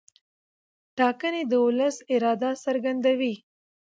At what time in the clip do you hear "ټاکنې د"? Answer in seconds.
0.97-1.53